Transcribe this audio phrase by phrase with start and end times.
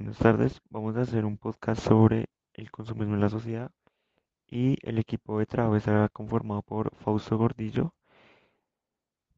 [0.00, 3.70] Buenas tardes, vamos a hacer un podcast sobre el consumismo en la sociedad
[4.46, 7.92] y el equipo de trabajo estará conformado por Fausto Gordillo,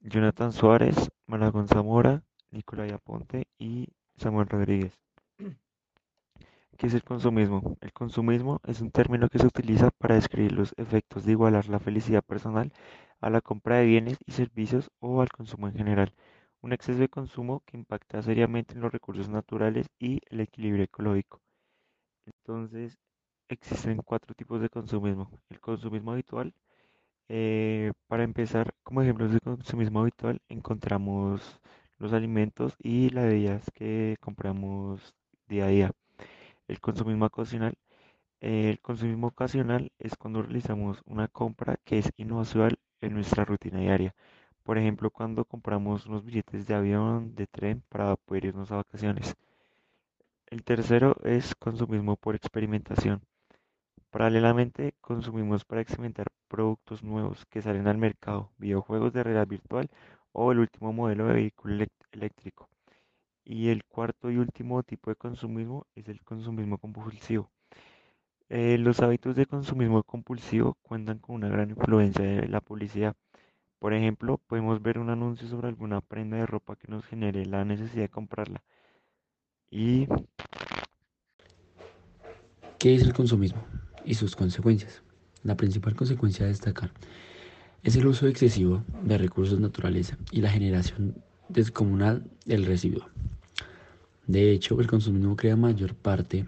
[0.00, 3.86] Jonathan Suárez, Malagón Zamora, Nicolai Aponte y
[4.16, 4.98] Samuel Rodríguez.
[6.76, 7.76] ¿Qué es el consumismo?
[7.80, 11.78] El consumismo es un término que se utiliza para describir los efectos de igualar la
[11.78, 12.72] felicidad personal
[13.20, 16.12] a la compra de bienes y servicios o al consumo en general
[16.62, 21.40] un exceso de consumo que impacta seriamente en los recursos naturales y el equilibrio ecológico.
[22.26, 22.98] Entonces,
[23.48, 25.30] existen cuatro tipos de consumismo.
[25.50, 26.54] El consumismo habitual,
[27.28, 31.60] eh, para empezar, como ejemplos de consumismo habitual, encontramos
[31.98, 35.14] los alimentos y las bebidas que compramos
[35.48, 35.92] día a día.
[36.68, 37.74] El consumismo ocasional,
[38.40, 44.14] el consumismo ocasional es cuando realizamos una compra que es inusual en nuestra rutina diaria.
[44.68, 49.34] Por ejemplo, cuando compramos unos billetes de avión, de tren para poder irnos a vacaciones.
[50.44, 53.22] El tercero es consumismo por experimentación.
[54.10, 59.88] Paralelamente, consumimos para experimentar productos nuevos que salen al mercado, videojuegos de realidad virtual
[60.32, 62.68] o el último modelo de vehículo eléctrico.
[63.46, 67.50] Y el cuarto y último tipo de consumismo es el consumismo compulsivo.
[68.50, 73.16] Eh, los hábitos de consumismo compulsivo cuentan con una gran influencia de la publicidad
[73.78, 77.64] por ejemplo, podemos ver un anuncio sobre alguna prenda de ropa que nos genere la
[77.64, 78.62] necesidad de comprarla.
[79.70, 80.08] Y...
[82.78, 83.62] ¿Qué es el consumismo
[84.04, 85.02] y sus consecuencias?
[85.42, 86.90] La principal consecuencia a destacar
[87.82, 93.06] es el uso excesivo de recursos naturales y la generación descomunal del residuo.
[94.26, 96.46] De hecho, el consumismo crea mayor parte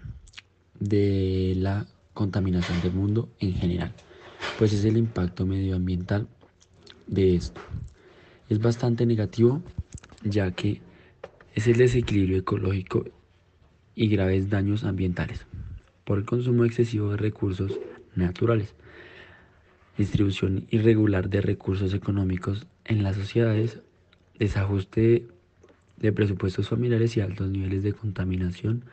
[0.79, 3.93] de la contaminación del mundo en general,
[4.59, 6.27] pues es el impacto medioambiental
[7.07, 7.61] de esto.
[8.49, 9.61] Es bastante negativo
[10.23, 10.81] ya que
[11.55, 13.05] es el desequilibrio ecológico
[13.95, 15.45] y graves daños ambientales
[16.05, 17.79] por el consumo excesivo de recursos
[18.15, 18.73] naturales,
[19.97, 23.79] distribución irregular de recursos económicos en las sociedades,
[24.39, 25.27] desajuste
[25.97, 28.83] de presupuestos familiares y altos niveles de contaminación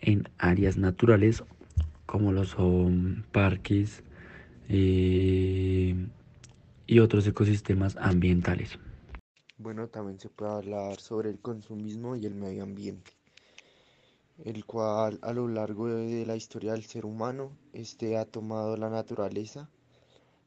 [0.00, 1.42] en áreas naturales
[2.04, 4.02] como los son parques,
[4.68, 5.94] eh,
[6.86, 8.78] y otros ecosistemas ambientales.
[9.58, 13.12] Bueno, también se puede hablar sobre el consumismo y el medio ambiente,
[14.44, 18.90] el cual a lo largo de la historia del ser humano este ha tomado la
[18.90, 19.70] naturaleza,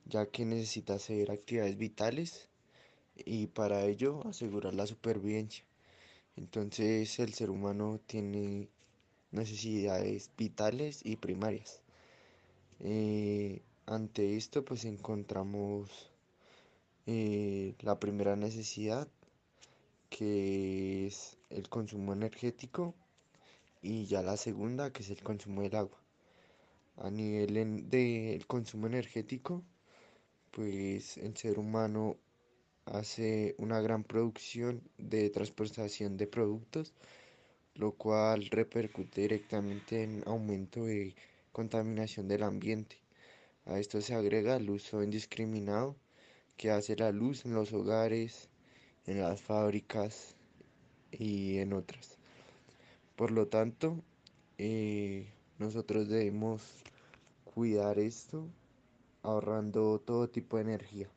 [0.05, 2.49] ya que necesita hacer actividades vitales
[3.15, 5.65] y para ello asegurar la supervivencia.
[6.35, 8.69] Entonces el ser humano tiene
[9.31, 11.81] necesidades vitales y primarias.
[12.79, 16.11] Eh, ante esto pues encontramos
[17.11, 19.07] eh, la primera necesidad
[20.11, 22.93] que es el consumo energético
[23.81, 25.97] y ya la segunda que es el consumo del agua.
[26.97, 29.63] A nivel del consumo energético,
[30.51, 32.15] pues el ser humano
[32.85, 36.93] hace una gran producción de transportación de productos,
[37.73, 41.15] lo cual repercute directamente en aumento de
[41.51, 42.97] contaminación del ambiente.
[43.65, 45.95] A esto se agrega el uso indiscriminado
[46.59, 48.49] que hace la luz en los hogares,
[49.05, 50.35] en las fábricas
[51.09, 52.17] y en otras.
[53.15, 54.03] Por lo tanto,
[54.57, 56.61] eh, nosotros debemos
[57.45, 58.45] cuidar esto
[59.23, 61.09] ahorrando todo tipo de energía.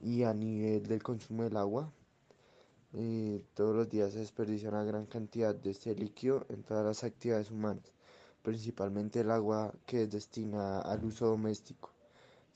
[0.00, 1.92] Y a nivel del consumo del agua,
[2.94, 7.04] eh, todos los días se desperdicia una gran cantidad de este líquido en todas las
[7.04, 7.92] actividades humanas,
[8.42, 11.95] principalmente el agua que es destinada al uso doméstico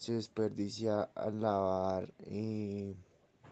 [0.00, 2.96] se desperdicia al lavar eh,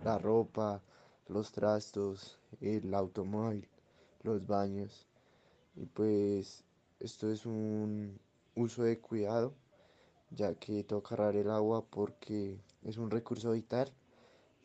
[0.03, 0.83] la ropa,
[1.29, 3.69] los trastos, el automóvil,
[4.23, 5.07] los baños.
[5.77, 6.65] Y pues
[7.01, 8.19] esto es un
[8.55, 9.53] uso de cuidado,
[10.31, 13.93] ya que toca ahorrar el agua porque es un recurso vital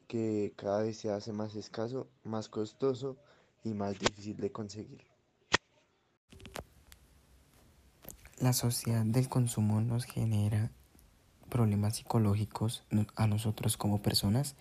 [0.07, 3.17] que cada vez se hace más escaso, más costoso
[3.61, 5.03] y más difícil de conseguir.
[8.39, 10.71] La sociedad del consumo nos genera
[11.53, 12.83] problemas psicológicos
[13.15, 14.55] a nosotros como personas?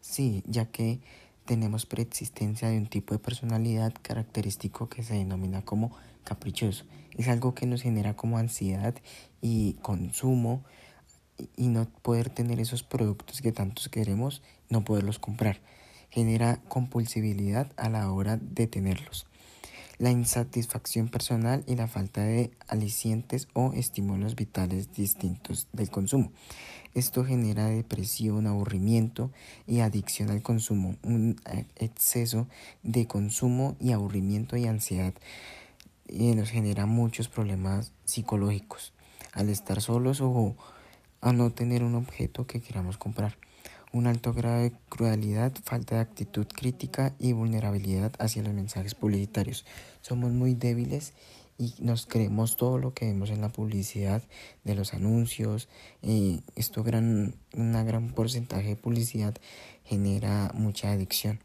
[0.00, 1.00] Sí, ya que
[1.46, 5.90] tenemos preexistencia de un tipo de personalidad característico que se denomina como
[6.22, 6.84] caprichoso.
[7.16, 8.94] Es algo que nos genera como ansiedad
[9.42, 10.62] y consumo
[11.56, 14.40] y no poder tener esos productos que tantos queremos,
[14.70, 15.58] no poderlos comprar.
[16.10, 19.26] Genera compulsibilidad a la hora de tenerlos
[19.98, 26.32] la insatisfacción personal y la falta de alicientes o estímulos vitales distintos del consumo.
[26.94, 29.30] Esto genera depresión, aburrimiento
[29.66, 31.36] y adicción al consumo, un
[31.76, 32.48] exceso
[32.82, 35.14] de consumo y aburrimiento y ansiedad
[36.08, 38.92] y nos genera muchos problemas psicológicos
[39.32, 40.56] al estar solos o
[41.20, 43.36] a no tener un objeto que queramos comprar.
[43.90, 49.64] Un alto grado de crueldad, falta de actitud crítica y vulnerabilidad hacia los mensajes publicitarios.
[50.02, 51.14] Somos muy débiles
[51.56, 54.22] y nos creemos todo lo que vemos en la publicidad
[54.64, 55.68] de los anuncios.
[56.54, 59.34] Esto gran, una gran porcentaje de publicidad
[59.84, 61.40] genera mucha adicción.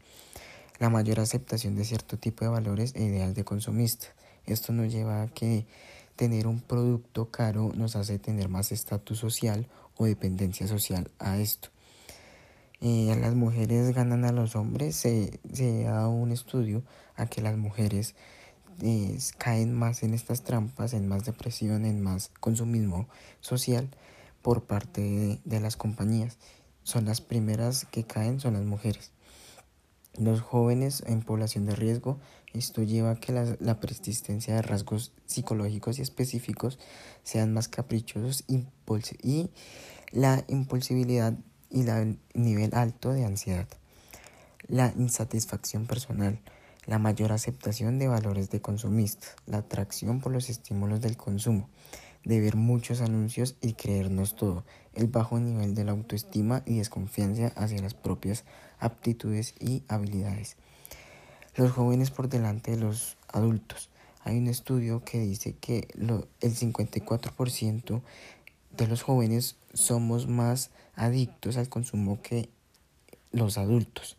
[0.78, 4.08] La mayor aceptación de cierto tipo de valores e ideal de consumista.
[4.44, 5.66] Esto nos lleva a que
[6.14, 11.73] tener un producto caro nos hace tener más estatus social o dependencia social a esto.
[12.80, 16.82] Eh, las mujeres ganan a los hombres, se, se, dado un estudio
[17.16, 18.14] a que las mujeres
[18.82, 23.08] eh, caen más en estas trampas, en más depresión, en más consumismo
[23.40, 23.88] social
[24.42, 26.38] por parte de, las compañías.
[26.82, 29.12] Son las primeras que caen, son las mujeres.
[30.18, 32.20] Los jóvenes en población de riesgo,
[32.52, 36.78] esto lleva a que la, la, persistencia de rasgos psicológicos y específicos
[37.22, 38.64] sean más caprichosos y
[40.12, 41.34] la impulsibilidad
[41.74, 43.66] y el nivel alto de ansiedad.
[44.68, 46.38] La insatisfacción personal,
[46.86, 51.68] la mayor aceptación de valores de consumistas, la atracción por los estímulos del consumo,
[52.24, 57.48] de ver muchos anuncios y creernos todo, el bajo nivel de la autoestima y desconfianza
[57.56, 58.44] hacia las propias
[58.78, 60.56] aptitudes y habilidades.
[61.56, 63.90] Los jóvenes por delante de los adultos.
[64.22, 68.00] Hay un estudio que dice que lo, el 54%
[68.76, 72.48] de los jóvenes somos más adictos al consumo que
[73.32, 74.16] los adultos.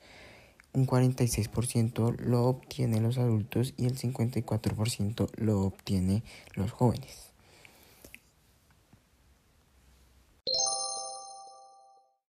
[0.73, 6.23] Un 46% lo obtienen los adultos y el 54% lo obtienen
[6.55, 7.31] los jóvenes.